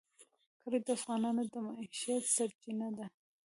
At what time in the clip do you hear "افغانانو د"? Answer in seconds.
0.97-1.53